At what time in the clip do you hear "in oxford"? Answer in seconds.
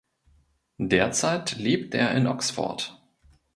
2.15-2.99